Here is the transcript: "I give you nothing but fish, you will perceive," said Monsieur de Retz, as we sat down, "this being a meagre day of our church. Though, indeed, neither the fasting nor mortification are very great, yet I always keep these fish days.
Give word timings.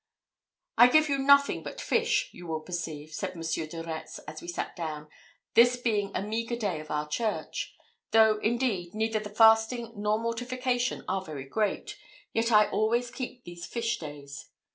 "I 0.79 0.87
give 0.87 1.09
you 1.09 1.19
nothing 1.19 1.61
but 1.61 1.79
fish, 1.79 2.29
you 2.33 2.47
will 2.47 2.61
perceive," 2.61 3.13
said 3.13 3.35
Monsieur 3.35 3.67
de 3.67 3.83
Retz, 3.83 4.17
as 4.27 4.41
we 4.41 4.47
sat 4.47 4.75
down, 4.75 5.07
"this 5.53 5.77
being 5.77 6.09
a 6.15 6.23
meagre 6.23 6.55
day 6.55 6.79
of 6.79 6.89
our 6.89 7.07
church. 7.07 7.75
Though, 8.09 8.39
indeed, 8.39 8.95
neither 8.95 9.19
the 9.19 9.29
fasting 9.29 9.93
nor 9.95 10.17
mortification 10.19 11.05
are 11.07 11.21
very 11.21 11.45
great, 11.45 11.97
yet 12.33 12.51
I 12.51 12.67
always 12.71 13.11
keep 13.11 13.43
these 13.43 13.67
fish 13.67 13.99
days. 13.99 14.49